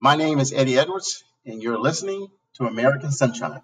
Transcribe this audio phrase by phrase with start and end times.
[0.00, 3.62] My name is Eddie Edwards, and you're listening to American Sunshine.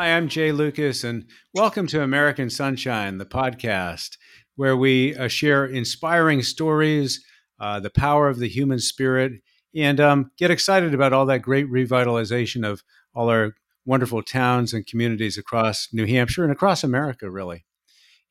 [0.00, 4.16] Hi, I'm Jay Lucas, and welcome to American Sunshine, the podcast,
[4.56, 7.22] where we uh, share inspiring stories,
[7.60, 9.42] uh, the power of the human spirit,
[9.76, 12.82] and um, get excited about all that great revitalization of
[13.14, 17.66] all our wonderful towns and communities across New Hampshire and across America, really.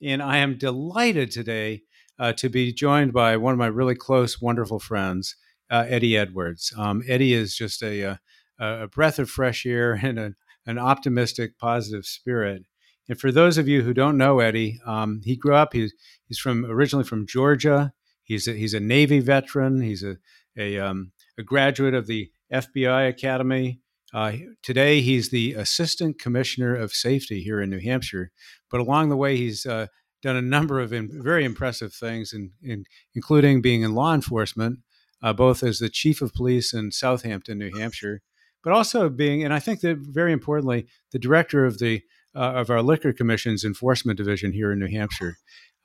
[0.01, 1.83] And I am delighted today
[2.17, 5.35] uh, to be joined by one of my really close, wonderful friends,
[5.69, 6.73] uh, Eddie Edwards.
[6.75, 8.15] Um, Eddie is just a, uh,
[8.59, 10.33] a, a breath of fresh air and a
[10.65, 12.63] an optimistic, positive spirit.
[13.07, 15.73] And for those of you who don't know Eddie, um, he grew up.
[15.73, 15.93] He's
[16.27, 17.93] he's from originally from Georgia.
[18.23, 19.81] He's a, he's a Navy veteran.
[19.81, 20.17] He's a
[20.57, 23.79] a, um, a graduate of the FBI Academy.
[24.13, 28.31] Uh, today, he's the Assistant Commissioner of Safety here in New Hampshire.
[28.69, 29.88] But along the way, he's uh,
[30.21, 34.79] done a number of in, very impressive things, in, in, including being in law enforcement,
[35.21, 38.21] uh, both as the Chief of Police in Southampton, New Hampshire,
[38.63, 42.02] but also being, and I think that very importantly, the director of the
[42.35, 45.38] uh, of our liquor commission's enforcement division here in New Hampshire,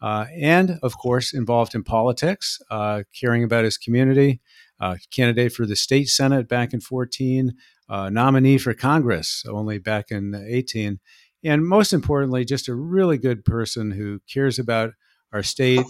[0.02, 4.40] uh, and of course involved in politics, uh, caring about his community,
[4.80, 7.54] uh, candidate for the state senate back in 14,
[7.88, 11.00] uh, nominee for Congress only back in 18,
[11.44, 14.90] and most importantly, just a really good person who cares about
[15.32, 15.84] our state,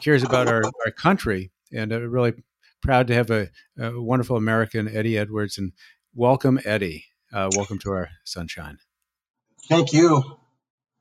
[0.00, 2.32] cares about our, our country, and really
[2.84, 3.48] proud to have a,
[3.78, 5.72] a, wonderful American, Eddie Edwards, and
[6.14, 7.06] welcome, Eddie.
[7.32, 8.78] Uh, welcome to our sunshine.
[9.68, 10.22] Thank you,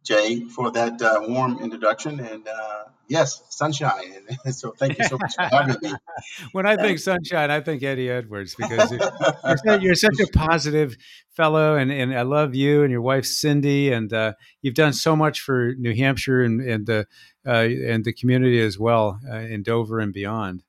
[0.03, 2.19] Jay, for that uh, warm introduction.
[2.19, 4.25] And uh, yes, sunshine.
[4.51, 5.93] so thank you so much for having me.
[6.53, 8.91] when I think sunshine, I think Eddie Edwards because
[9.65, 10.95] you're, you're, such a positive
[11.35, 15.15] fellow, and, and I love you and your wife Cindy, and uh, you've done so
[15.15, 17.05] much for New Hampshire and and the
[17.45, 20.63] uh, and the community as well uh, in Dover and beyond.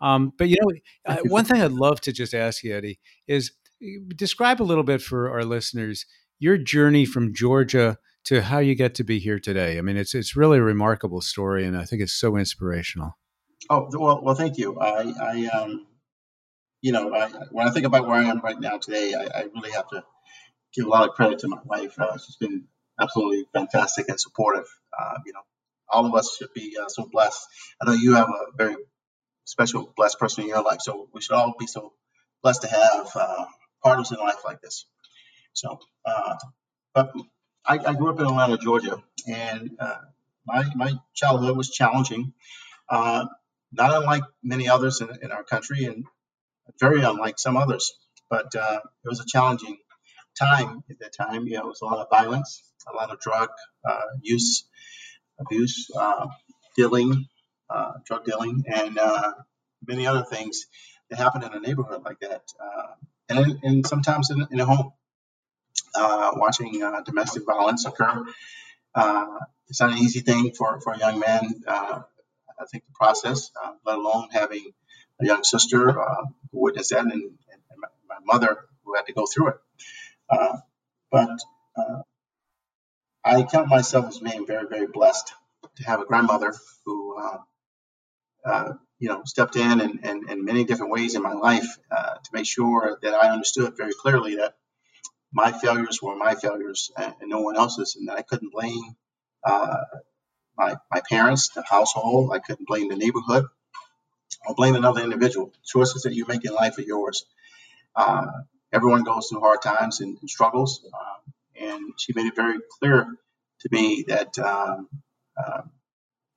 [0.00, 0.76] Um, but you know,
[1.06, 3.52] uh, one thing I'd love to just ask you, Eddie, is
[4.14, 6.04] describe a little bit for our listeners
[6.38, 9.78] your journey from Georgia to how you get to be here today.
[9.78, 13.18] I mean, it's it's really a remarkable story, and I think it's so inspirational.
[13.70, 14.78] Oh well, well, thank you.
[14.78, 15.86] I, I um,
[16.80, 19.44] you know, I, when I think about where I am right now today, I, I
[19.54, 20.04] really have to
[20.74, 21.98] give a lot of credit to my wife.
[21.98, 22.66] Uh, she's been
[23.00, 24.66] absolutely fantastic and supportive.
[24.98, 25.40] Uh, you know,
[25.88, 27.40] all of us should be uh, so blessed.
[27.80, 28.76] I know you have a very
[29.44, 31.92] special, blessed person in your life, so we should all be so
[32.42, 33.16] blessed to have
[33.82, 34.86] partners in life like this.
[35.52, 36.36] So, uh,
[36.94, 37.12] but
[37.66, 39.98] I, I, grew up in Atlanta, Georgia, and uh,
[40.46, 42.32] my, my childhood was challenging,
[42.88, 43.26] uh,
[43.72, 46.04] not unlike many others in, in, our country, and
[46.78, 47.92] very unlike some others.
[48.30, 49.78] But uh, it was a challenging
[50.38, 51.46] time at that time.
[51.46, 53.48] You know, it was a lot of violence, a lot of drug
[53.84, 54.64] uh, use,
[55.40, 56.26] abuse, uh,
[56.76, 57.26] dealing,
[58.06, 58.98] drug dealing, and
[59.86, 60.66] many other things
[61.10, 62.42] that happened in a neighborhood like that
[63.28, 64.92] and, and sometimes in, in a home.
[65.94, 68.24] Uh, watching uh, domestic violence occur.
[68.94, 72.00] Uh, it's not an easy thing for, for a young man, uh,
[72.60, 74.72] I think, the process, uh, let alone having
[75.20, 77.32] a young sister uh, who witnessed that and, and
[77.76, 79.56] my, my, mother who had to go through it.
[81.10, 81.40] but
[83.24, 85.32] I count myself as being very, very blessed
[85.76, 87.16] to have a grandmother who
[88.98, 92.30] you know, stepped in and, and, in many different ways in my life uh, to
[92.32, 94.56] make sure that I understood very clearly that
[95.32, 98.96] my failures were my failures and, and no one else's, and that I couldn't blame
[99.44, 99.76] uh,
[100.56, 103.46] my, my parents, the household, I couldn't blame the neighborhood,
[104.46, 105.52] or blame another individual.
[105.64, 107.24] Choices that you make in life are yours.
[107.94, 108.26] Uh,
[108.72, 113.06] everyone goes through hard times and, and struggles, um, and she made it very clear
[113.60, 114.88] to me that um,
[115.36, 115.62] uh,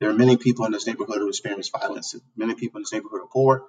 [0.02, 2.16] there are many people in this neighborhood who experience violence.
[2.36, 3.66] Many people in this neighborhood are poor,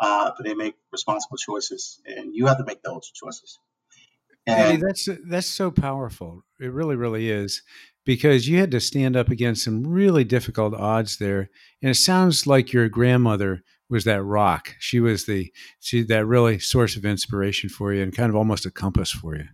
[0.00, 3.58] uh, but they make responsible choices, and you have to make those choices.
[4.46, 6.42] And Eddie, that's that's so powerful.
[6.58, 7.62] It really, really is,
[8.06, 11.50] because you had to stand up against some really difficult odds there,
[11.82, 14.74] and it sounds like your grandmother was that rock.
[14.78, 18.64] She was the she that really source of inspiration for you, and kind of almost
[18.64, 19.48] a compass for you.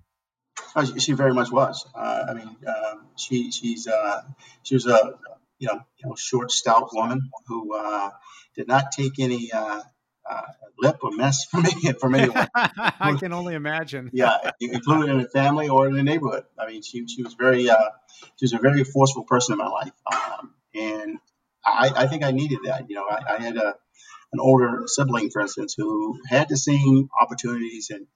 [0.76, 1.84] Oh, she very much was.
[1.92, 4.22] Uh, I mean, um, she she's uh,
[4.62, 5.18] she was a
[5.60, 8.10] you know, you know, short, stout woman who uh,
[8.56, 9.82] did not take any uh,
[10.28, 10.42] uh,
[10.78, 12.48] lip or mess from me from anyone.
[12.54, 14.10] I can only imagine.
[14.12, 16.44] yeah, including in the family or in the neighborhood.
[16.58, 17.90] I mean, she she was very uh,
[18.36, 19.92] she was a very forceful person in my life.
[20.12, 21.18] Um, and
[21.64, 22.88] I, I think I needed that.
[22.88, 23.74] You know, I, I had a
[24.32, 28.06] an older sibling, for instance, who had the same opportunities and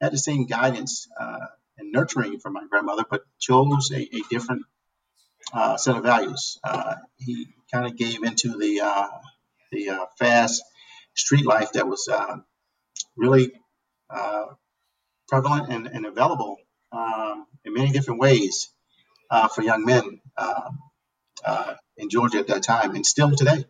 [0.00, 1.46] had the same guidance uh,
[1.76, 4.62] and nurturing from my grandmother, but chose a, a different
[5.52, 6.58] uh, set of values.
[6.64, 9.08] Uh, he kind of gave into the uh,
[9.72, 10.62] the uh, fast
[11.14, 12.36] street life that was uh,
[13.16, 13.52] really
[15.28, 16.56] prevalent and, and available
[16.92, 18.70] um, in many different ways
[19.54, 20.20] for young men
[21.98, 23.64] in Georgia at that time, and still today.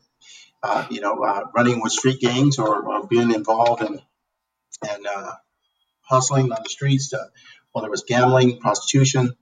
[0.91, 1.15] you know,
[1.55, 4.01] running with street gangs or, or being involved in
[4.89, 5.07] and
[6.03, 7.13] hustling on the streets,
[7.73, 9.37] whether it was gambling, prostitution,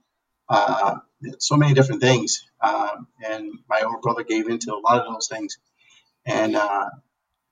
[0.48, 0.96] uh,
[1.38, 2.44] so many different things.
[2.60, 5.58] Um, and my older brother gave into a lot of those things.
[6.26, 6.90] And uh,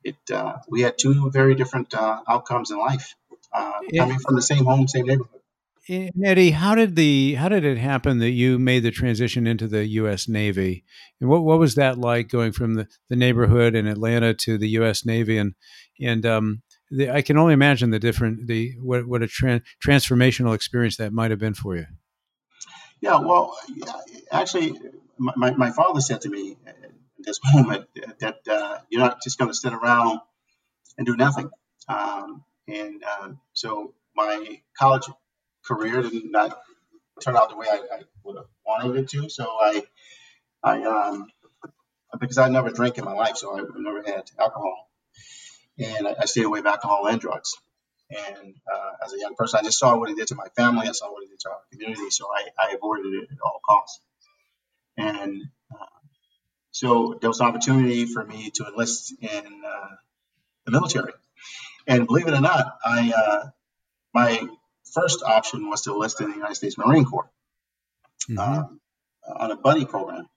[0.05, 3.15] it uh, we had two very different uh, outcomes in life,
[3.53, 5.41] uh, coming from the same home, same neighborhood.
[5.89, 9.67] And Eddie, how did the how did it happen that you made the transition into
[9.67, 10.29] the U.S.
[10.29, 10.85] Navy,
[11.21, 14.69] and what what was that like going from the, the neighborhood in Atlanta to the
[14.71, 15.05] U.S.
[15.05, 15.55] Navy, and
[16.01, 20.55] and um, the, I can only imagine the different the what what a tra- transformational
[20.55, 21.87] experience that might have been for you.
[23.03, 23.59] Yeah, well,
[24.31, 24.79] actually,
[25.19, 26.77] my, my father said to me at
[27.19, 27.89] this moment
[28.21, 30.21] that uh, you're not just going to sit around
[30.97, 31.51] and do nothing.
[31.89, 35.09] Um, and uh, so my college
[35.67, 36.61] career did not
[37.21, 39.29] turn out the way I, I would have wanted it to.
[39.29, 39.83] So I,
[40.63, 41.27] I, um,
[42.21, 44.91] because I never drank in my life, so I never had alcohol,
[45.79, 47.57] and I, I stayed away from alcohol and drugs.
[48.11, 50.87] And uh, as a young person, I just saw what it did to my family.
[50.89, 52.11] I saw what it did to our community.
[52.11, 54.01] So I, I avoided it at all costs.
[54.97, 55.43] And
[55.73, 55.87] uh,
[56.71, 59.89] so there was an opportunity for me to enlist in uh,
[60.65, 61.13] the military.
[61.87, 63.51] And believe it or not, I uh,
[64.15, 64.47] my
[64.93, 67.31] first option was to enlist in the United States Marine Corps
[68.31, 68.39] mm-hmm.
[68.39, 68.81] Um,
[69.27, 70.29] on a buddy program.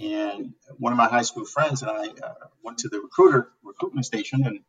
[0.00, 4.06] And one of my high school friends and I uh, went to the recruiter recruitment
[4.06, 4.60] station, and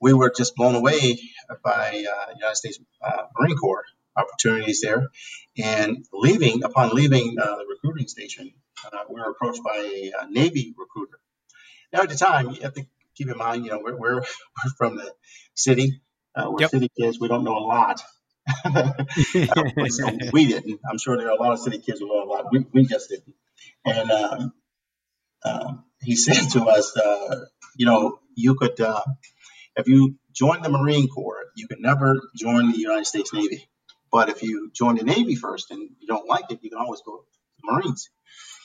[0.00, 1.18] we were just blown away
[1.64, 3.84] by uh, United States uh, Marine Corps
[4.20, 5.08] opportunities there.
[5.58, 8.52] And leaving, upon leaving uh, the recruiting station,
[8.84, 11.18] uh, we were approached by a, a, Navy recruiter.
[11.92, 12.86] Now, at the time, you have to
[13.16, 15.12] keep in mind, you know, we're, we're, we're from the
[15.54, 16.00] city.
[16.34, 16.70] Uh, we're yep.
[16.70, 17.18] city kids.
[17.20, 18.00] We don't know a lot.
[20.32, 20.80] we didn't.
[20.88, 22.46] I'm sure there are a lot of city kids who know a lot.
[22.52, 23.34] We, we just didn't.
[23.84, 24.52] And um,
[25.44, 27.44] um, he said to us, uh,
[27.76, 29.02] you know, you could, uh,
[29.76, 33.68] if you join the Marine Corps, you could never join the United States Navy.
[34.12, 37.00] But if you join the Navy first and you don't like it, you can always
[37.04, 37.24] go to
[37.62, 38.10] the Marines.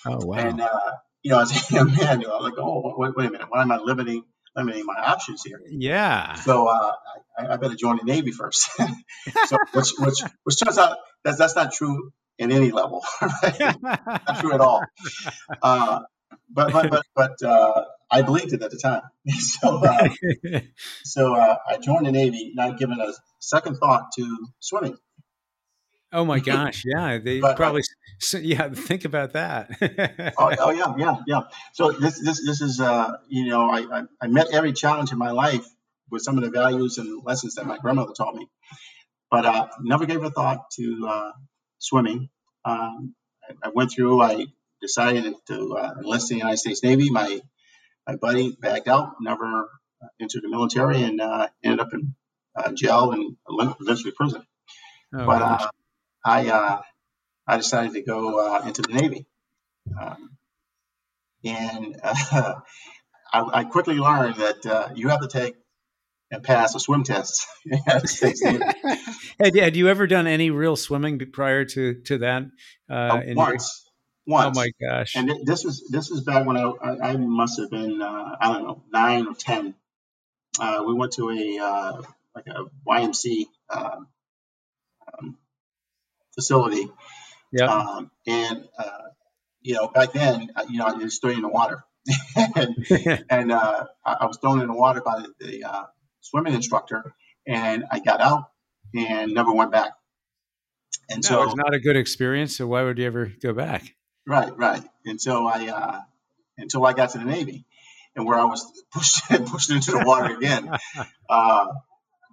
[0.06, 0.38] Oh, wow.
[0.38, 3.28] And, uh, you know, as a young man, you know, I'm like, oh, wait, wait
[3.28, 4.24] a minute, why am I limiting
[4.56, 5.62] limiting my options here?
[5.70, 6.36] Yeah.
[6.36, 6.94] So uh,
[7.38, 8.70] I, I, better join the Navy first.
[9.48, 13.76] so, which, which, which turns out that's, that's not true in any level, right?
[13.82, 14.82] not true at all.
[15.62, 16.02] Uh,
[16.50, 19.02] but but but, but uh, I believed it at the time.
[19.40, 20.10] so uh,
[21.04, 24.98] so uh, I joined the Navy, not giving a second thought to swimming.
[26.16, 26.84] Oh my gosh!
[26.86, 27.84] Yeah, they but, probably.
[28.42, 29.70] yeah, think about that.
[30.38, 31.42] oh, oh, yeah, yeah, yeah.
[31.74, 35.18] So this this this is uh you know I, I, I met every challenge in
[35.18, 35.66] my life
[36.10, 38.48] with some of the values and lessons that my grandmother taught me,
[39.30, 41.32] but uh, never gave a thought to uh,
[41.80, 42.30] swimming.
[42.64, 44.22] Um, I, I, went through.
[44.22, 44.46] I
[44.82, 47.10] decided to uh, enlist in the United States Navy.
[47.10, 47.42] My
[48.08, 49.70] my buddy backed out, never
[50.22, 52.16] entered the military, and uh, ended up in
[52.56, 53.36] uh, jail and
[53.82, 54.44] eventually prison.
[55.14, 55.68] Oh, but uh,
[56.26, 56.82] I uh,
[57.48, 59.28] I decided to go uh, into the Navy,
[60.00, 60.38] um,
[61.44, 62.56] and I,
[63.32, 65.56] I, quickly learned that you have to take
[66.32, 67.46] and pass a swim test.
[67.86, 72.44] had, had you ever done any real swimming prior to to that?
[72.90, 73.90] Uh, once,
[74.26, 74.58] once.
[74.58, 75.16] Oh my gosh!
[75.16, 78.54] And this is this is back when I I, I must have been uh, I
[78.54, 79.76] don't know nine or ten.
[80.60, 82.02] Uh, we went to a uh,
[82.36, 84.08] like a YMC um,
[86.36, 86.88] facility.
[87.52, 87.66] Yeah.
[87.66, 89.10] Um, and uh,
[89.62, 91.84] you know back then uh, you know I was thrown in the water,
[92.36, 92.86] and,
[93.30, 95.88] and uh, I was thrown in the water by the, the
[96.22, 97.14] swimming instructor,
[97.48, 98.52] and I got out
[98.94, 99.92] and never went back.
[101.10, 102.58] And no, so it's not a good experience.
[102.58, 103.96] So why would you ever go back?
[104.28, 104.84] Right, right.
[105.06, 106.00] Until I uh,
[106.58, 107.66] until I got to the Navy,
[108.16, 110.70] and where I was pushed pushed into the water again.
[111.30, 111.68] uh,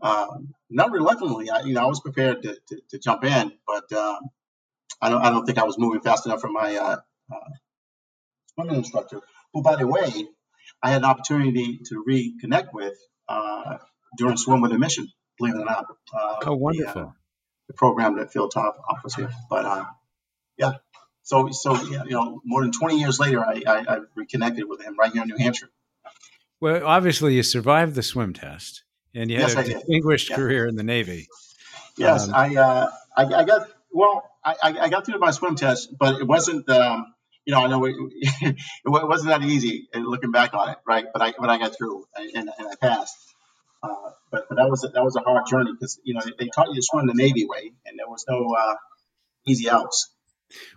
[0.03, 0.27] uh,
[0.69, 4.31] not reluctantly, I, you know, I was prepared to, to, to jump in, but um,
[5.01, 6.97] I don't I don't think I was moving fast enough for my uh,
[7.33, 7.51] uh,
[8.55, 9.21] swimming instructor.
[9.55, 10.11] Who, by the way,
[10.83, 12.95] I had an opportunity to reconnect with
[13.29, 13.79] uh,
[14.17, 15.09] during Swim with a Mission.
[15.39, 15.87] Believe it or not.
[16.15, 17.03] oh, wonderful!
[17.03, 17.13] The,
[17.69, 19.87] the, program that Phil Top offers here, but
[20.59, 20.73] yeah,
[21.23, 24.97] so so you know, more than 20 years later, I, I, I reconnected with him
[24.99, 25.69] right here in New Hampshire.
[26.61, 30.37] Well, obviously, you survived the swim test, and you had yes, a distinguished yeah.
[30.37, 31.29] career in the Navy.
[31.97, 34.29] Yes, um, I, uh, I, I got well.
[34.45, 36.69] I, I got through my swim test, but it wasn't.
[36.69, 37.15] Um,
[37.45, 41.07] you know, I know it, it, wasn't that easy looking back on it, right?
[41.13, 43.17] But I, but I got through and, and I passed.
[43.83, 43.89] Uh,
[44.31, 46.51] but, but that was a, that was a hard journey because you know they, they,
[46.55, 48.75] taught you to swim the Navy way, and there was no uh,
[49.47, 50.11] easy outs.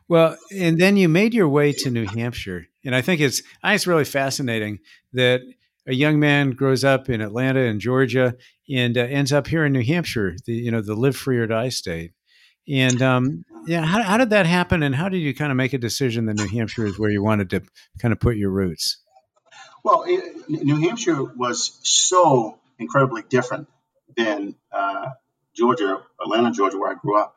[0.08, 3.70] Well, and then you made your way to New Hampshire, and I think it's I
[3.70, 4.80] think it's really fascinating
[5.14, 5.42] that
[5.88, 8.36] a young man grows up in Atlanta and Georgia
[8.70, 11.48] and uh, ends up here in New Hampshire, the you know the live free or
[11.48, 12.14] die state.
[12.68, 14.82] And um, yeah, how, how did that happen?
[14.82, 17.24] And how did you kind of make a decision that New Hampshire is where you
[17.24, 17.62] wanted to
[18.00, 18.98] kind of put your roots?
[19.84, 23.68] Well, it, New Hampshire was so incredibly different
[24.18, 25.12] than uh,
[25.56, 27.36] Georgia, Atlanta, Georgia, where I grew up.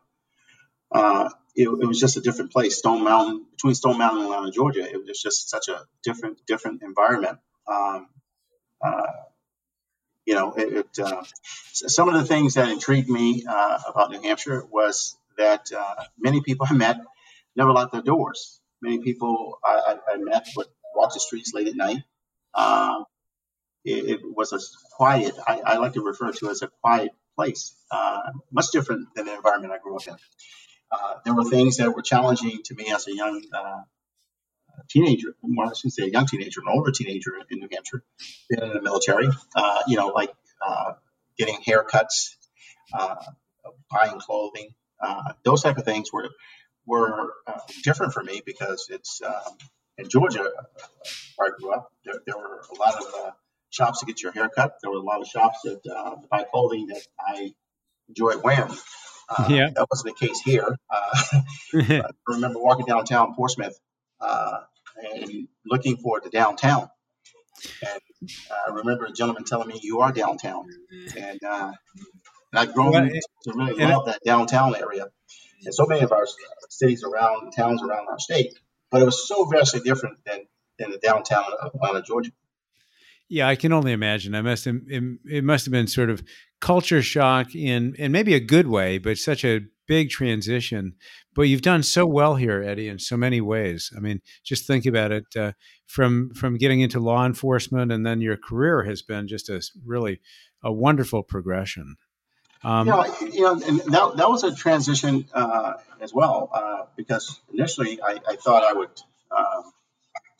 [0.90, 2.78] Uh, it, it, was just a different place.
[2.78, 6.82] Stone Mountain, between Stone Mountain and Atlanta, Georgia, it was just such a different, different
[6.82, 7.38] environment.
[7.70, 8.08] Um,
[10.28, 11.22] you know, it, it uh,
[11.72, 16.42] some of the things that intrigued me uh, about New Hampshire was that uh, many
[16.42, 16.98] people I met
[17.56, 18.60] never locked their doors.
[18.82, 22.02] Many people I, I, I met would walk the streets late at night.
[22.54, 23.04] Um,
[23.84, 24.58] it, it, was a
[24.96, 28.20] quiet, I, I, like to refer to it as a quiet place, uh,
[28.50, 30.16] much different than the environment I grew up in.
[30.90, 33.80] Uh, there were things that were challenging to me as a young uh,
[34.88, 38.02] teenager, well, I shouldn't say a young teenager, an older teenager in New Hampshire,
[38.48, 40.32] been in the military, uh, you know, like
[40.66, 40.92] uh,
[41.38, 42.36] getting haircuts,
[42.96, 43.16] uh,
[43.90, 46.28] buying clothing, uh, those type of things were
[46.86, 49.56] were uh, different for me because it's um,
[49.98, 50.62] in Georgia, uh,
[51.36, 51.92] where I grew up.
[52.04, 53.32] There, there were a lot of
[53.70, 54.76] shops to get your haircut.
[54.82, 55.80] There were a lot of shops that
[56.30, 57.52] buy clothing that I
[58.08, 58.74] enjoyed wearing.
[59.28, 59.70] Uh, yeah.
[59.74, 60.76] That wasn't the case here.
[60.90, 61.22] Uh,
[61.74, 63.78] I remember walking downtown Portsmouth
[64.20, 64.60] uh,
[64.96, 66.90] and looking for the downtown.
[67.82, 68.00] And
[68.50, 70.66] I remember a gentleman telling me, "You are downtown,"
[71.16, 71.72] and, uh,
[72.52, 73.08] and I've grown well,
[73.44, 75.06] to really love that downtown area.
[75.64, 76.26] And so many of our
[76.68, 78.54] cities around, towns around our state,
[78.90, 80.46] but it was so vastly different than
[80.78, 82.30] than the downtown of Atlanta, Georgia.
[83.28, 84.34] Yeah, I can only imagine.
[84.34, 86.22] I must have, it, it must have been sort of
[86.60, 90.94] culture shock in in maybe a good way, but such a big transition.
[91.34, 93.92] But you've done so well here, Eddie, in so many ways.
[93.96, 95.52] I mean, just think about it uh,
[95.86, 100.20] from from getting into law enforcement, and then your career has been just a really
[100.62, 101.96] a wonderful progression.
[102.64, 107.40] Um, yeah, you know, and that, that was a transition uh, as well uh, because
[107.52, 108.90] initially I, I, thought I would,
[109.30, 109.62] uh,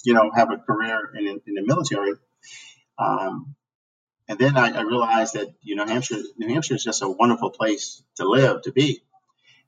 [0.05, 2.15] you know, have a career in, in the military.
[2.99, 3.55] Um,
[4.29, 7.51] and then I, I, realized that you know Hampshire, New Hampshire is just a wonderful
[7.51, 9.03] place to live, to be.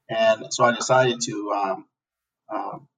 [0.08, 1.86] And so I decided to um,
[2.52, 2.88] um,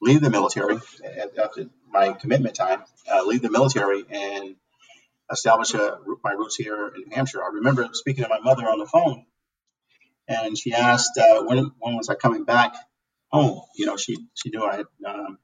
[0.00, 0.78] leave the military
[1.40, 4.56] after my commitment time, uh, leave the military and
[5.30, 7.42] establish a, my roots here in New Hampshire.
[7.42, 9.24] I remember speaking to my mother on the phone,
[10.26, 12.74] and she asked uh, when when was I coming back
[13.28, 13.62] home.
[13.76, 15.38] You know, she she knew I had um,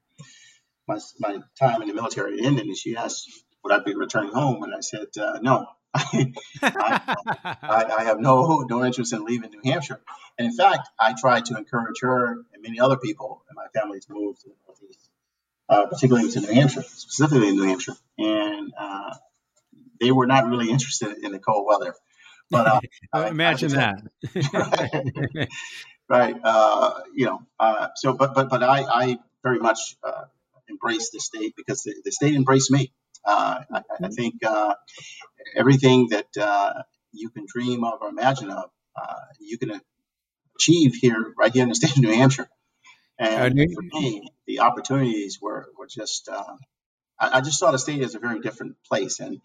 [0.87, 3.29] my my time in the military ended, and she asked
[3.63, 5.65] would I be returning home, and I said uh, no.
[5.97, 10.01] I, I, I, have no no interest in leaving New Hampshire.
[10.37, 14.01] And in fact, I tried to encourage her and many other people in my family
[14.01, 15.09] to move to the Northeast,
[15.69, 17.95] uh, particularly to New Hampshire, specifically in New Hampshire.
[18.17, 19.15] And uh,
[20.01, 21.95] they were not really interested in the cold weather.
[22.51, 22.79] But uh,
[23.13, 24.01] I, imagine that.
[25.33, 25.49] right.
[26.09, 26.35] right.
[26.43, 27.41] Uh, you know.
[27.59, 30.25] Uh, so, but but but I I very much uh,
[30.69, 32.91] embrace the state because the, the state embraced me.
[33.25, 34.75] Uh, I, I, think uh,
[35.55, 39.81] everything that uh, you can dream of or imagine of, uh, you can
[40.57, 42.47] achieve here, right here in the state of New Hampshire.
[43.17, 46.55] And for me, the opportunities were, were just, uh,
[47.19, 49.19] I, I, just saw the state as a very different place.
[49.19, 49.39] And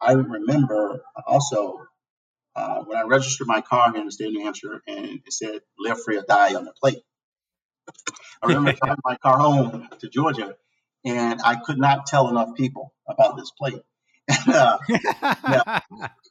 [0.00, 1.86] I remember also
[2.56, 5.32] uh, when I registered my car here in the state of New Hampshire and it
[5.32, 7.02] said live free or die on the plate.
[8.42, 10.54] I remember driving my car home to Georgia
[11.04, 13.80] and I could not tell enough people about this plate.
[14.46, 15.80] And, uh, yeah,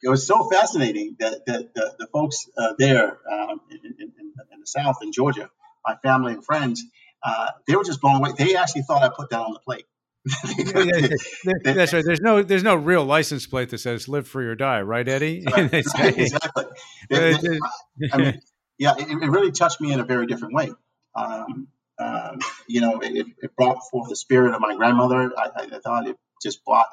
[0.02, 4.60] it was so fascinating that, that the, the folks uh, there um, in, in, in,
[4.60, 5.50] the South in Georgia,
[5.86, 6.82] my family and friends,
[7.22, 8.30] uh, they were just blown away.
[8.38, 9.84] They actually thought I put that on the plate.
[11.64, 12.04] that's right.
[12.04, 15.44] There's no there's no real license plate that says "live free or die," right, Eddie?
[15.46, 16.64] Right, right, exactly.
[17.10, 18.40] I mean,
[18.78, 20.70] yeah, it, it, really touched me in a very different way.
[21.14, 25.30] Um, um, you know, it, it, brought forth the spirit of my grandmother.
[25.36, 26.86] I, I, thought it just brought,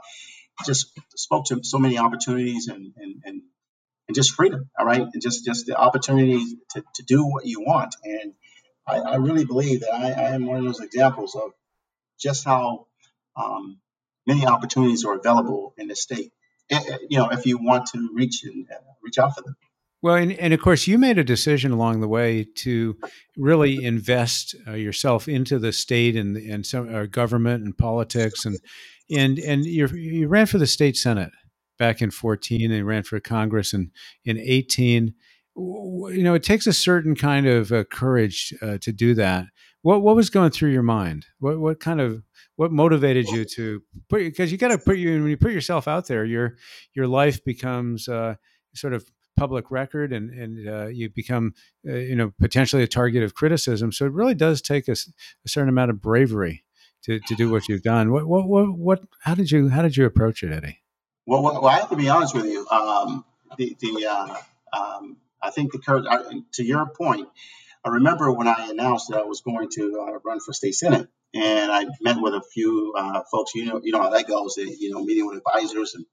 [0.65, 3.41] just spoke to so many opportunities and, and, and,
[4.07, 4.69] and just freedom.
[4.77, 5.01] All right.
[5.01, 7.95] And just, just the opportunity to, to do what you want.
[8.03, 8.33] And
[8.85, 11.51] I, I really believe that I, I, am one of those examples of
[12.19, 12.87] just how
[13.35, 13.79] um,
[14.25, 16.31] many opportunities are available in the state.
[16.69, 19.55] Eh, eh, you know, if you want to reach and uh, reach out for them.
[20.03, 22.95] Well, and, and, of course, you made a decision along the way to
[23.35, 28.59] really invest uh, yourself into the state and and some uh, government and politics, and
[29.09, 31.31] and and you you ran for the state senate
[31.79, 33.91] back in 14 and ran for Congress in
[34.23, 35.13] in 18.
[35.55, 39.45] You know, it takes a certain kind of uh, courage uh, to do that.
[39.81, 41.25] What what was going through your mind?
[41.39, 42.21] What what kind of
[42.55, 45.87] what motivated you to put because you got to put you when you put yourself
[45.87, 46.55] out there, your
[46.93, 48.35] your life becomes uh,
[48.75, 49.03] sort of
[49.37, 51.53] public record and and uh, you become
[51.87, 53.91] uh, you know potentially a target of criticism.
[53.91, 56.63] So it really does take a, a, certain amount of bravery
[57.03, 58.11] to, to do what you've done.
[58.11, 60.79] What, what what what how did you how did you approach it, Eddie?
[61.25, 62.67] Well, well, I have to be honest with you.
[62.69, 63.23] Um,
[63.57, 64.35] the the uh,
[64.77, 66.05] um, I think the courage.
[66.53, 67.27] To your point,
[67.85, 71.07] I remember when I announced that I was going to uh, run for state senate,
[71.33, 73.53] and I met with a few uh, folks.
[73.55, 74.57] You know, you know how that goes.
[74.57, 76.05] You know, meeting with advisors and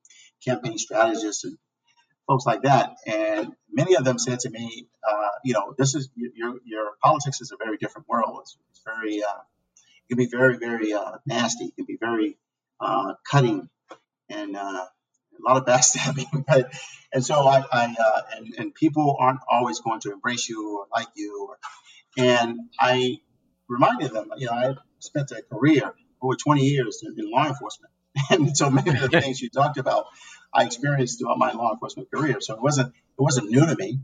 [0.45, 1.57] campaign strategists and
[2.27, 2.97] folks like that.
[3.07, 7.41] And many of them said to me, uh, you know, this is your your politics
[7.41, 8.39] is a very different world.
[8.43, 9.41] It's, it's very uh,
[10.05, 11.67] it can be very very uh, nasty.
[11.67, 12.39] It can be very
[12.81, 13.69] uh, cutting
[14.29, 16.45] and uh, a lot of backstabbing.
[16.49, 16.73] But,
[17.13, 20.87] and so I, I uh, and, and people aren't always going to embrace you or
[20.93, 21.49] like you.
[21.49, 21.59] Or,
[22.17, 23.19] and I
[23.69, 27.93] reminded them, you know, I spent a career over 20 years in, in law enforcement.
[28.31, 30.07] And so many of the things you talked about,
[30.55, 32.41] I experienced throughout my law enforcement career.
[32.41, 33.99] So it wasn't it wasn't new to me.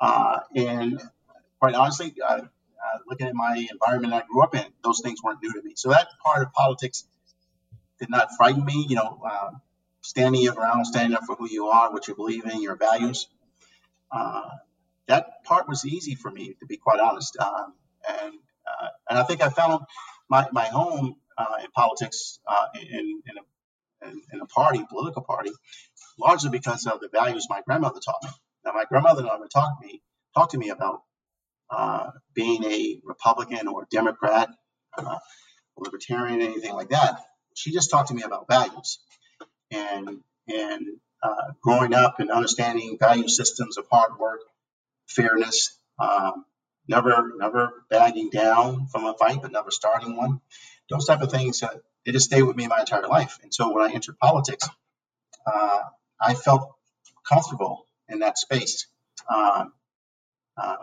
[0.00, 1.00] Uh, and
[1.58, 5.42] quite honestly, uh, uh, looking at my environment I grew up in, those things weren't
[5.42, 5.72] new to me.
[5.76, 7.04] So that part of politics
[7.98, 8.86] did not frighten me.
[8.88, 9.50] You know, uh,
[10.00, 13.28] standing your ground, standing up for who you are, what you believe in, your values.
[14.10, 14.48] Uh,
[15.06, 17.36] that part was easy for me, to be quite honest.
[17.38, 17.74] Um,
[18.08, 18.34] and
[19.10, 19.82] and I think I found
[20.28, 21.16] my, my home
[21.62, 22.38] in politics
[22.74, 23.42] in, in a
[24.32, 25.50] in, a party, political party,
[26.20, 28.30] largely because of the values my grandmother taught me.
[28.64, 30.02] Now, my grandmother never taught me,
[30.34, 31.02] talked to me about
[31.70, 34.50] uh, being a Republican or Democrat,
[34.98, 35.18] uh,
[35.76, 37.20] libertarian, anything like that.
[37.54, 38.98] She just talked to me about values,
[39.70, 40.86] and and
[41.22, 44.40] uh, growing up and understanding value systems of hard work,
[45.06, 46.44] fairness, um,
[46.88, 50.40] never never backing down from a fight, but never starting one.
[50.90, 53.38] Those type of things that they just stayed with me my entire life.
[53.42, 54.68] And so when I entered politics,
[55.46, 55.80] uh,
[56.20, 56.74] I felt
[57.28, 58.86] comfortable in that space.
[59.32, 59.72] Um,
[60.56, 60.76] uh,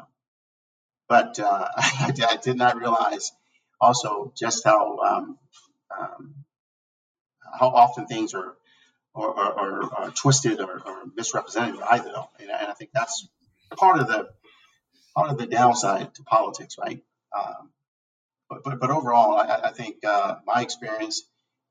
[1.07, 3.31] but uh, I, I, did not realize
[3.79, 5.37] also just how um,
[5.97, 6.35] um,
[7.59, 8.55] how often things are
[9.13, 10.81] or, or, or, or twisted or,
[11.15, 12.13] misrepresented either.
[12.39, 13.27] And, and, I think that's
[13.75, 14.29] part of the
[15.15, 17.01] part of the downside to politics, right?
[17.35, 17.71] Um,
[18.49, 21.23] but, but, but overall, I, I think uh, my experience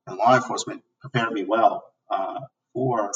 [0.07, 2.41] in law enforcement prepared me well uh,
[2.73, 3.11] for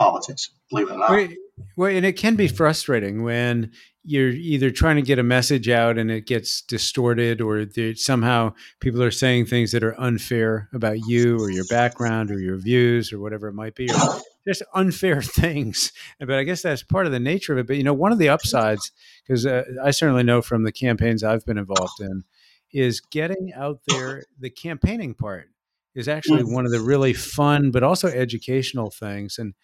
[0.00, 1.28] politics, believe it or not.
[1.76, 3.70] Well, and it can be frustrating when
[4.02, 9.02] you're either trying to get a message out and it gets distorted, or somehow people
[9.02, 13.20] are saying things that are unfair about you or your background or your views or
[13.20, 15.92] whatever it might be, or just unfair things.
[16.18, 17.66] But I guess that's part of the nature of it.
[17.66, 18.90] But you know, one of the upsides,
[19.26, 22.24] because uh, I certainly know from the campaigns I've been involved in,
[22.72, 24.24] is getting out there.
[24.38, 25.50] The campaigning part
[25.94, 29.38] is actually one of the really fun, but also educational things.
[29.38, 29.54] And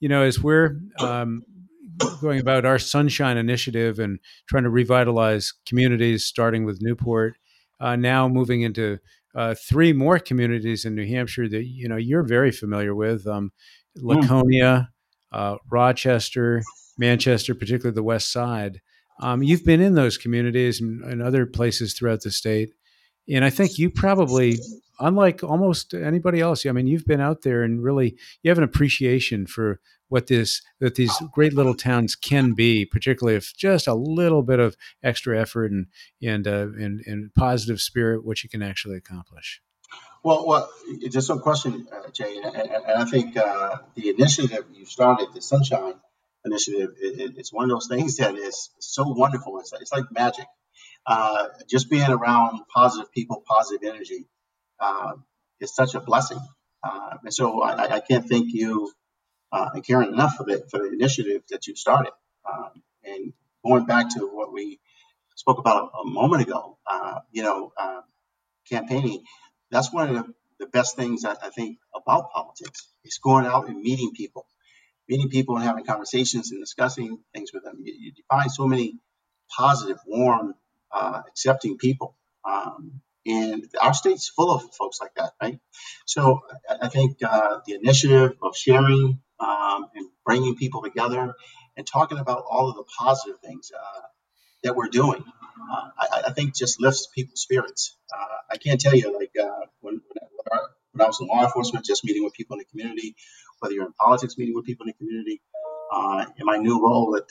[0.00, 1.42] you know, as we're um,
[2.20, 7.36] going about our Sunshine Initiative and trying to revitalize communities, starting with Newport,
[7.78, 8.98] uh, now moving into
[9.34, 13.52] uh, three more communities in New Hampshire that you know you're very familiar with: um,
[13.96, 14.08] hmm.
[14.08, 14.90] Laconia,
[15.32, 16.62] uh, Rochester,
[16.98, 18.80] Manchester, particularly the West Side.
[19.20, 22.70] Um, you've been in those communities and, and, other places throughout the state,
[23.28, 24.58] and I think you probably
[25.00, 28.64] unlike almost anybody else, I mean, you've been out there and really you have an
[28.64, 33.94] appreciation for what this that these great little towns can be, particularly if just a
[33.94, 35.86] little bit of extra effort and
[36.22, 39.60] and uh, and, and positive spirit, what you can actually accomplish.
[40.22, 40.70] Well, well,
[41.08, 45.28] just a question, uh, Jay, and, and, and, I think uh, the initiative you started,
[45.32, 45.94] the Sunshine
[46.44, 49.58] Initiative, it, it's one of those things that is so wonderful.
[49.60, 50.44] It's, it's like magic.
[51.06, 54.26] Uh, just being around positive people, positive energy,
[54.80, 55.12] uh,
[55.60, 56.38] is such a blessing.
[56.82, 58.90] Uh, and so I, I, can't thank you
[59.52, 62.12] uh, and Karen enough for the, for the initiative that you started.
[62.50, 63.32] Um, and
[63.64, 64.80] going back to what we
[65.36, 68.00] spoke about a, moment ago, uh, you know, uh,
[68.68, 69.22] campaigning,
[69.70, 73.68] that's one of the, the best things I, I think about politics is going out
[73.68, 74.46] and meeting people,
[75.08, 77.76] meeting people and having conversations and discussing things with them.
[77.82, 78.98] You, you find so many
[79.50, 80.54] positive, warm
[80.92, 82.16] uh, accepting people.
[82.44, 85.58] Um, and our state's full of folks like that, right?
[86.06, 91.34] So I think uh, the initiative of sharing um, and bringing people together
[91.76, 94.00] and talking about all of the positive things uh,
[94.64, 97.96] that we're doing, uh, I, I, think just lifts people's spirits.
[98.12, 100.00] Uh, I can't tell you, like uh, when,
[100.92, 103.14] when I was in law enforcement, just meeting with people in the community,
[103.60, 105.40] whether you're in politics, meeting with people in the community,
[105.92, 107.30] uh, in my new role at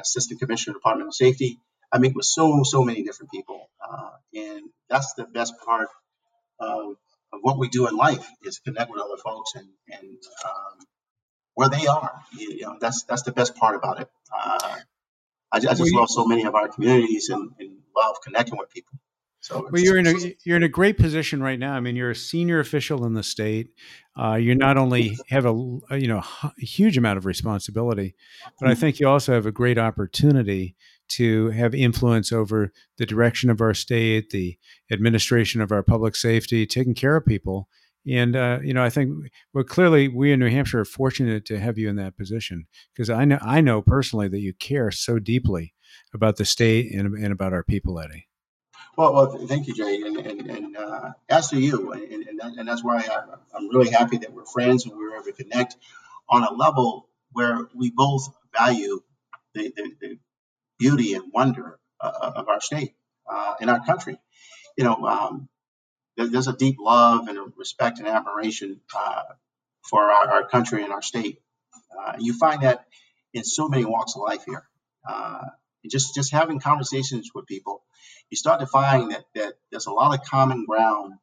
[0.00, 1.58] Assistant Commissioner Department of Safety,
[1.94, 5.88] I meet with so so many different people, uh, and that's the best part
[6.58, 6.96] of,
[7.32, 10.86] of, what we do in life is connect with other folks and and um,
[11.54, 12.20] where they are.
[12.36, 14.08] You know, that's that's the best part about it.
[14.32, 14.76] Uh,
[15.52, 18.98] I, I, just love so many of our communities and, and love connecting with people.
[19.38, 21.74] So well, you're in a you're in a great position right now.
[21.74, 23.68] I mean, you're a senior official in the state.
[24.18, 25.52] Uh, you not only have a,
[25.90, 28.16] a you know a huge amount of responsibility,
[28.58, 28.80] but I mm-hmm.
[28.80, 30.74] think you also have a great opportunity
[31.08, 34.58] to have influence over the direction of our state, the
[34.90, 37.68] administration of our public safety, taking care of people.
[38.06, 41.58] And uh, you know, I think well, clearly we in New Hampshire are fortunate to
[41.58, 45.18] have you in that position because I know I know personally that you care so
[45.18, 45.72] deeply
[46.12, 48.28] about the state and, and about our people, Eddie.
[48.96, 52.52] Well, well, thank you, Jay, and and, and uh, as to you, and, and, that,
[52.58, 55.32] and that's why I, am really happy that we're friends and we were able to
[55.32, 55.76] connect
[56.28, 59.00] on a level where we both value
[59.54, 60.18] the, the, the
[60.78, 62.94] beauty and wonder uh, of our state
[63.30, 64.18] uh, and our country.
[64.76, 65.48] You know, um,
[66.16, 69.22] there's a deep love and respect and admiration uh,
[69.82, 71.40] for our, our, country and our state.
[71.98, 72.86] Uh, you find that
[73.32, 74.64] in so many walks of life here.
[75.08, 75.44] Uh,
[75.90, 77.82] just just having conversations with people,
[78.30, 81.14] you start to find that, that there's a lot of common ground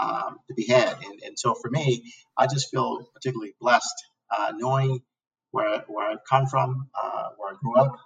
[0.00, 0.96] um, to be had.
[1.04, 3.94] And, and so for me, I just feel particularly blessed
[4.30, 5.02] uh, knowing
[5.50, 6.88] where, where I've come from,
[7.36, 7.96] where I grew up, uh,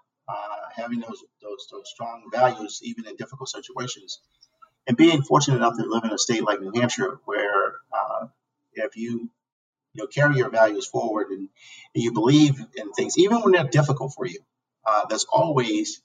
[0.75, 4.21] having those, those those strong values even in difficult situations,
[4.87, 8.27] and being fortunate enough to live in a state like New Hampshire where uh,
[8.75, 9.31] if you
[9.95, 11.49] you know carry your values forward and,
[11.95, 14.41] and, you believe in things even when they're difficult for you,
[14.87, 16.03] uh, there's always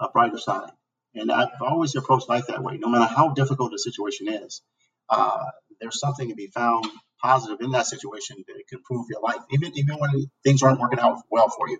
[0.00, 0.70] a brighter side.
[1.14, 2.78] And I've always approached life that way.
[2.78, 4.62] No matter how difficult the situation is,
[5.10, 5.44] uh,
[5.80, 6.86] there's something to be found
[7.22, 10.98] positive in that situation that can improve your life, even even when things aren't working
[10.98, 11.78] out well for you.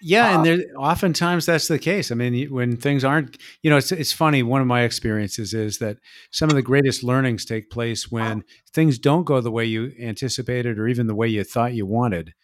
[0.00, 2.10] Yeah, and um, there oftentimes that's the case.
[2.10, 4.42] I mean, when things aren't, you know, it's it's funny.
[4.42, 5.98] One of my experiences is that
[6.30, 10.78] some of the greatest learnings take place when things don't go the way you anticipated
[10.78, 12.34] or even the way you thought you wanted.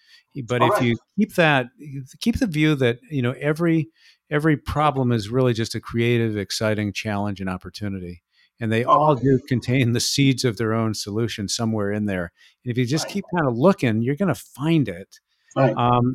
[0.47, 0.83] But if right.
[0.83, 1.67] you keep that,
[2.21, 3.89] keep the view that you know every
[4.31, 8.23] every problem is really just a creative, exciting challenge and opportunity,
[8.61, 12.33] and they all do contain the seeds of their own solution somewhere in there.
[12.65, 15.19] And if you just keep kind of looking, you're going to find it.
[15.55, 15.77] Right.
[15.77, 16.15] Um,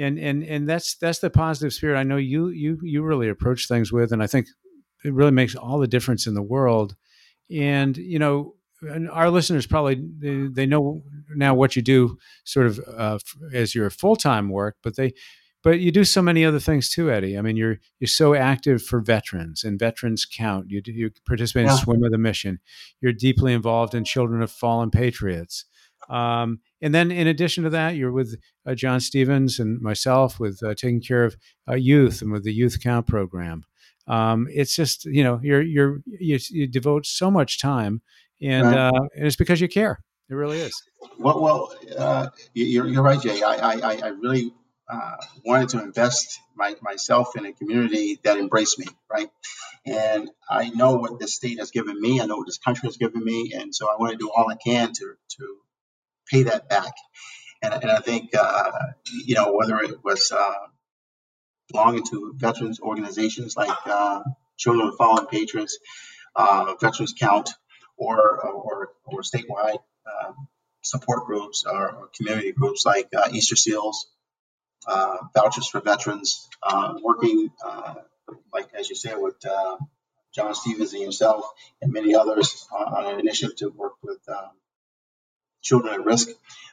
[0.00, 3.68] and and and that's that's the positive spirit I know you you you really approach
[3.68, 4.48] things with, and I think
[5.04, 6.96] it really makes all the difference in the world.
[7.50, 11.02] And you know, and our listeners probably they, they know
[11.34, 13.18] now what you do, sort of uh,
[13.52, 15.12] as your full time work, but they
[15.62, 17.36] but you do so many other things too, Eddie.
[17.36, 20.70] I mean, you're you're so active for veterans, and veterans count.
[20.70, 21.72] You you participate yeah.
[21.72, 22.60] in Swim with a Mission.
[23.00, 25.66] You're deeply involved in Children of Fallen Patriots.
[26.08, 30.62] Um, and then, in addition to that, you're with uh, John Stevens and myself with
[30.62, 31.36] uh, taking care of
[31.68, 33.64] uh, youth and with the Youth Count program.
[34.06, 38.02] Um, it's just you know you're you're you, you devote so much time,
[38.40, 38.88] and, right.
[38.88, 40.02] Uh, and it's because you care.
[40.28, 40.82] It really is.
[41.18, 43.42] Well, well, uh, you're, you're right, Jay.
[43.42, 44.52] I I, I really
[44.90, 49.30] uh, wanted to invest my, myself in a community that embraced me, right?
[49.86, 52.20] And I know what this state has given me.
[52.20, 54.50] I know what this country has given me, and so I want to do all
[54.50, 55.56] I can to to
[56.30, 56.92] pay that back.
[57.62, 58.70] And, and I think, uh,
[59.26, 60.54] you know, whether it was uh,
[61.70, 64.22] belonging to veterans organizations like uh,
[64.56, 65.78] Children of Fallen Patriots,
[66.34, 67.50] uh, Veterans Count,
[67.96, 70.48] or, or, or statewide um,
[70.82, 74.06] support groups or, community groups like uh, Easter Seals,
[74.86, 76.48] uh, Vouchers for Veterans,
[77.02, 77.50] working,
[78.52, 79.36] like as you said, with
[80.34, 81.44] John Stevens and yourself
[81.82, 84.50] and many others on an initiative to work with um,
[85.62, 86.28] children at risk.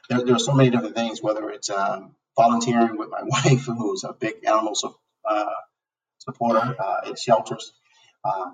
[0.08, 4.04] There, there are so many different things, whether it's um, volunteering with my wife, who's
[4.04, 4.74] a big animal
[5.28, 5.44] uh,
[6.18, 7.72] supporter uh, at shelters.
[8.24, 8.50] Uh,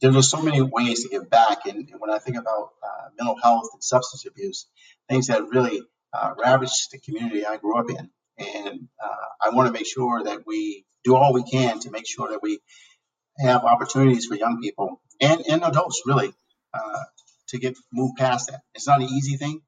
[0.00, 1.66] there's just so many ways to give back.
[1.66, 4.66] And, and when I think about uh, mental health and substance abuse,
[5.08, 8.10] things that really uh, ravaged the community I grew up in.
[8.38, 12.06] And uh, I want to make sure that we do all we can to make
[12.06, 12.58] sure that we
[13.38, 16.34] have opportunities for young people and, and adults, really,
[17.48, 18.60] to get move past that.
[18.74, 19.62] It's not an easy thing,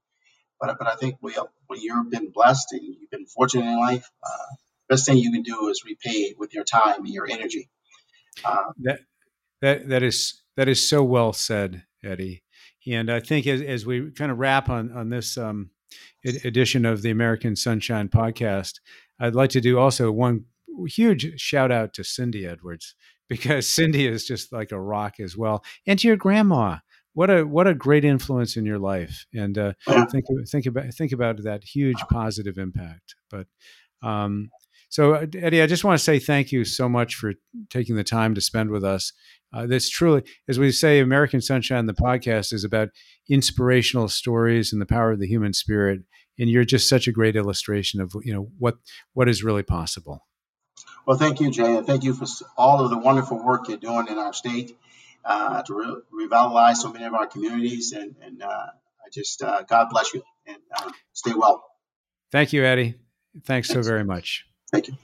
[0.59, 1.35] but but I think we,
[1.67, 4.55] when you've been blessed and you've been fortunate in life, uh,
[4.89, 7.69] best thing you can do is repay with your time and your energy.
[8.43, 8.99] Uh, that
[9.61, 12.43] that that is that is so well said, Eddie.
[12.87, 15.71] And I think as, as we kind of wrap on on this um,
[16.43, 18.79] edition of the American Sunshine podcast,
[19.19, 20.45] I'd like to do also one
[20.87, 22.95] huge shout out to Cindy Edwards
[23.27, 26.77] because Cindy is just like a rock as well, and to your grandma.
[27.13, 29.73] What a what a great influence in your life, and uh,
[30.11, 33.15] think think about think about that huge positive impact.
[33.29, 33.47] But
[34.01, 34.49] um,
[34.89, 37.33] so, uh, Eddie, I just want to say thank you so much for
[37.69, 39.13] taking the time to spend with us.
[39.53, 42.89] Uh, this truly, as we say, American Sunshine, the podcast is about
[43.29, 46.01] inspirational stories and the power of the human spirit.
[46.39, 48.75] And you're just such a great illustration of you know what
[49.13, 50.25] what is really possible.
[51.05, 52.25] Well, thank you, Jay, and thank you for
[52.57, 54.77] all of the wonderful work you're doing in our state
[55.25, 57.91] uh, to re- revitalize so many of our communities.
[57.91, 61.65] And, and uh, I just, uh, God bless you and uh, stay well.
[62.31, 62.95] Thank you, Eddie.
[63.43, 64.45] Thanks, Thanks so very much.
[64.71, 64.97] Thank you.